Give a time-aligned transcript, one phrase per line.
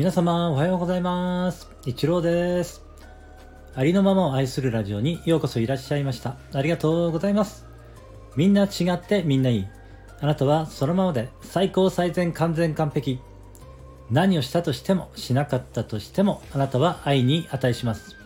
[0.00, 1.68] 皆様おはようございます。
[1.84, 2.82] 一郎です。
[3.74, 6.38] ありのままを愛するラジオにようこそいらっしゃいました。
[6.54, 7.66] ありがとうございます。
[8.34, 9.66] みんな違ってみんないい。
[10.22, 13.20] あなたはそのままで最高最善完全完璧。
[14.10, 18.16] 何をしたとしてもしなかったとしてもあなたは愛に値します。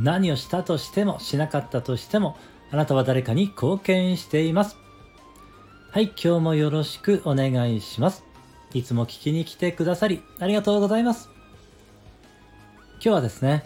[0.00, 2.36] 何をしたとしてもしなかったとしても
[2.72, 4.76] あなたは誰かに貢献しています。
[5.92, 8.27] はい、今日もよろしくお願いします。
[8.74, 11.30] いつも聞きに来てくださりありがとうございます。
[12.94, 13.64] 今日はですね、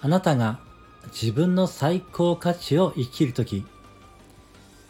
[0.00, 0.60] あなたが
[1.06, 3.64] 自分の最高価値を生きるとき、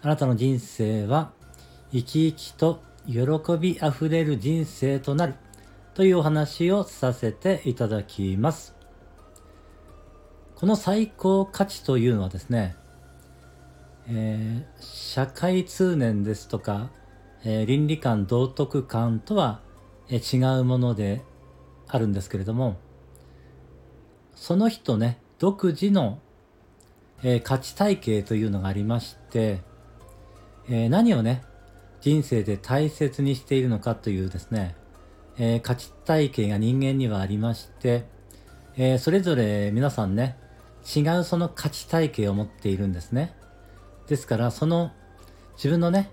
[0.02, 1.30] あなたの人生は
[1.92, 3.22] 生き生きと喜
[3.58, 5.34] びあふれる人生となる
[5.94, 8.74] というお話をさせていただきます。
[10.56, 12.76] この最高価値というのはですね、
[14.08, 16.90] えー、社会通念ですとか、
[17.44, 19.60] えー、倫理観道徳観とは、
[20.08, 21.22] えー、違うもので
[21.86, 22.76] あるんですけれども
[24.34, 26.20] その人ね独自の、
[27.22, 29.60] えー、価値体系というのがありまして、
[30.68, 31.44] え、何をね
[32.00, 34.74] 人生で大切にしているのかというですね、
[35.38, 38.06] え、価値体系が人間にはありまして、
[38.76, 40.36] え、それぞれ皆さんね
[40.96, 43.34] 違うその価値体系を持っているんですね。
[44.06, 44.90] ですから、その
[45.56, 46.10] 自分のね、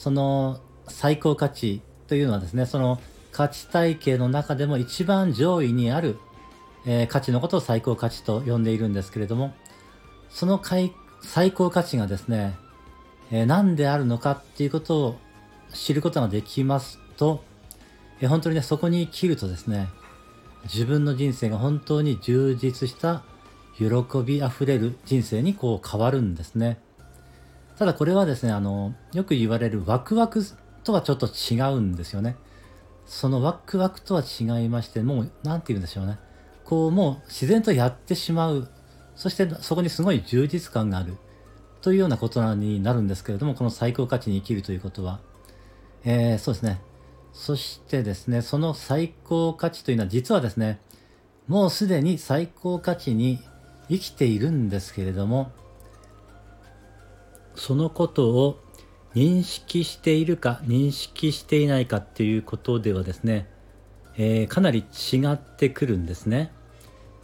[0.00, 2.98] その最高価値というのはですね、その
[3.32, 6.16] 価値体系の中でも一番上位にある、
[6.86, 9.52] えー、価値のことを最高価値と呼んでいるんですけれども、
[10.30, 10.58] その
[11.20, 12.56] 最高価値がですね、
[13.30, 15.16] えー、何であるのかっていうことを
[15.74, 17.44] 知ることができますと、
[18.22, 19.90] えー、本当にね、そこに生きるとですね、
[20.64, 23.22] 自分の人生が本当に充実した
[23.76, 23.86] 喜
[24.24, 26.78] びあふれる人生にこう変わるんですね。
[27.80, 30.44] ただこれはですね、あの、よく言われるワクワク
[30.84, 32.36] とはちょっと違うんですよね。
[33.06, 36.18] そのワクワクとは違いまして、もう、なんて言うんでしょうね。
[36.66, 38.68] こう、もう自然とやってしまう。
[39.16, 41.16] そしてそこにすごい充実感がある。
[41.80, 45.20] というようなことになるんですけれども、この最高価値に生きるということは。
[46.04, 46.82] えー、そうですね。
[47.32, 50.82] そしてですね、その最高価値というのは実はですね、
[51.48, 53.38] もうすでに最高価値に
[53.88, 55.50] 生きているんですけれども、
[57.60, 58.58] そのことを
[59.14, 63.50] 認識しているか認識していないかっていうことではですね、
[64.16, 66.52] えー、かなり違ってくるんですね。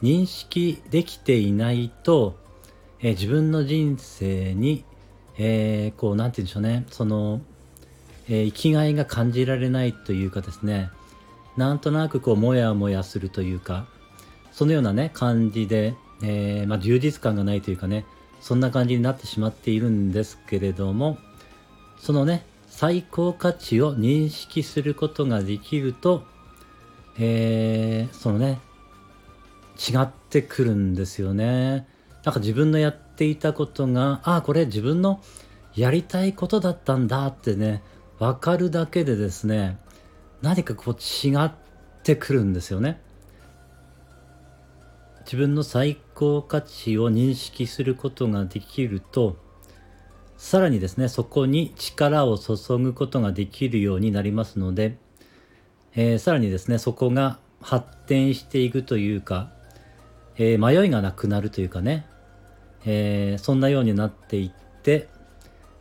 [0.03, 2.37] 認識できていないと、
[3.01, 4.85] えー、自分の人生に、
[5.39, 7.41] えー、こう、なんて言うんでしょうね、その、
[8.29, 10.91] え生きがいが感じられないというかですね、
[11.57, 13.87] なんとなくこう、もやもやするというか、
[14.53, 18.05] そのようなね、感じで、えまあ、充実感がないというかね、
[18.47, 21.19] そんな感じになってしまっているんですけれども、
[21.99, 26.23] そのね、最高価値を認識することができると、
[27.19, 28.61] えー、そのね、
[29.77, 31.89] 違ってくるんですよね。
[32.23, 35.21] なんか自分のやっていたことが、ああ、これ自分の
[35.75, 37.83] やりたいことだったんだってね、
[38.21, 39.77] わかるだけでですね、
[40.41, 41.51] 何かこう違っ
[42.05, 43.01] てくるんですよね。
[45.27, 49.37] 自分の最高価値を認識することができると
[50.37, 54.99] さらにですねそこに力を注ぐことができるようになりますので、
[55.97, 59.51] えー、さらにですねそこが発展していくというか、
[60.37, 62.07] えー、迷いがなくなるというかね、
[62.85, 65.09] えー、そんなようになっていって、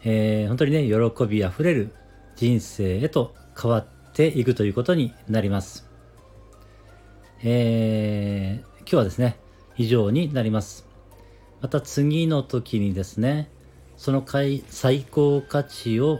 [0.03, 1.93] え本当にね喜びあふれる
[2.35, 5.87] 人生へと変わっていくということになります。
[7.43, 9.39] えー、今日はですね、
[9.77, 10.85] 以上になります。
[11.59, 13.49] また次の時にですね、
[13.97, 16.19] その最高価値を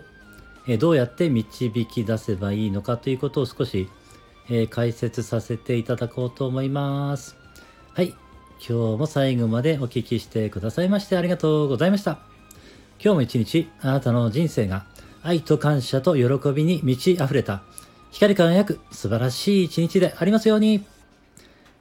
[0.79, 3.87] どうやって導き出せばいいのかということを少し、
[4.71, 7.35] 解説させていただこうと思います。
[7.93, 8.15] はい。
[8.67, 12.19] 今日も最後までお聴きしてくださいましてありがとうございました。
[12.99, 14.88] 今日も一日あなたの人生が
[15.21, 17.61] 愛と感謝と喜びに満ち溢れた
[18.09, 20.94] 光り輝く素晴らしい一日でありますように。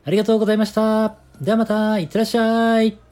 [0.04, 1.16] ありがとうございました。
[1.40, 3.03] ではまた、いってらっしゃい。